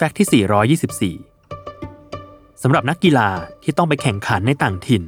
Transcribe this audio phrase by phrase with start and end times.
[0.00, 3.28] แฟกต์ที่ 424 สำหรับนักกีฬา
[3.62, 5.04] ที่ต้องไปแข่งขันในต่างถิ่น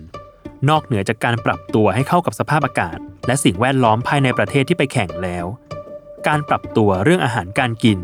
[0.68, 5.46] นอกเหนือจากการปรับตัวให้เข้ากับสภาพอากาศ และสิ่งแวดล้อมภายในประเทศที่ไปแข่งแล้ว
[6.26, 7.98] การปรับตัวเรื่องอาหารการกิน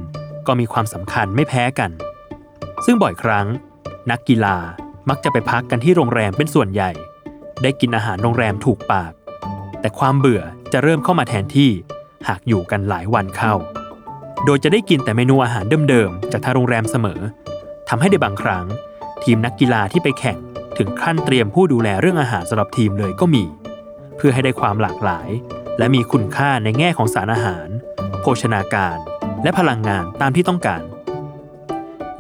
[0.47, 1.91] ก็มีความสำคัญไม่แพ้กัน
[2.85, 3.47] ซึ่งบ่อยครั้ง
[4.11, 4.57] นักกีฬา
[5.09, 6.91] มักจะไปพักกันที่โรงแรมเป็นส่วนใหญ่
[7.63, 9.13] ได้กินอาหารโรงแรมถูกปาก
[9.81, 10.43] แต่ความเบื่อ
[10.73, 11.71] จะเริ่มเข้ามาแทนที่
[12.29, 13.55] หากอยู่กันหลายวันเข้า
[14.47, 17.21] โดยจะได้กินแต่เมนูอาหารเดิมๆ จากทางโรงแรมเสมอ
[17.89, 18.67] ทำให้ในบางครั้ง
[19.25, 20.39] ทีมนักกีฬาที่ไปแข่ง
[20.79, 23.45] ถึงขั้นเตรียมผู้ดูแลเรื่องอาหารสำหรับทีมเลยก็มี
[24.17, 25.29] เพื่อให้ได้ความหลากหลาย
[25.79, 27.69] และมีคุณค่าในแง่ของสารอาหาร
[28.21, 28.97] โภชนาการ
[29.43, 30.83] และพลังงานตามที่ต้องการ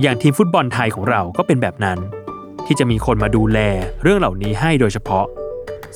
[0.02, 1.99] อย่างทีมฟุตบอลไทยของเราก็เป็นแบบนั้น
[2.66, 3.59] ที่จะมีคนมาดูแล
[4.02, 5.27] เรื่องเหล่านี้ให้โดยเฉพาะ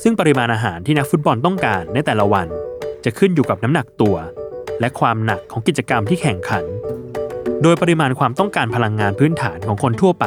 [0.03, 2.47] ซึ่งปริมาณอาหารที่นักฟุตบอลต้องการในแต่ละวัน
[3.05, 4.17] จะขึ้นอยู่กับน้ำหนักตัว
[4.81, 6.65] และความหนักของกิจกรรมที่แข่งขัน
[7.61, 10.25] โดยปริมาณความต้องการพลังงานพื้นฐานของคนทั่วไป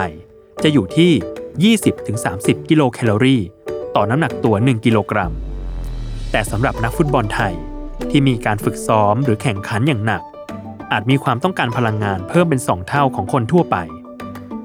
[0.63, 1.77] จะอยู่ที่
[2.15, 3.43] 20-30 กิโลแคลอรี่
[3.97, 5.33] ต่อน้ำหนักตัว 1 กิโลกรัม
[6.31, 7.55] แต่สำหรับนักฟุตบอลไทย
[8.11, 10.23] ที่มีการฝึกซ้อมหรือแข่งขันอย่างหนัก
[10.93, 13.77] อาจมีความต้องการพลังงานเพิ่มเป็น 2 เท่าของคนทั่วไป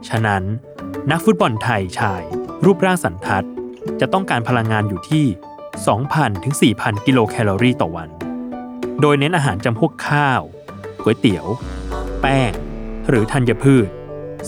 [0.09, 0.43] ฉะนั้น
[1.11, 2.21] นักฟุตบอลไทยชาย
[2.65, 3.45] รูปร่างสันทัด
[4.01, 5.25] จะต้องการพลังงานอยู่ที่
[5.85, 8.09] 2,000ถึง4,000 กิโลแคลอรี่ต่อวัน
[9.01, 10.41] โดยเน้นอาหารจำพวกข้าว
[11.03, 11.45] ก๋วยเตี๋ยว
[12.21, 12.51] แป้ง
[13.09, 13.87] หรือธัญพืช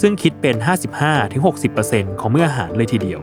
[0.02, 0.56] ซึ่งคิดเป็น
[1.38, 3.20] 55-60%ของเมื่ออาหารเลยทีเดียว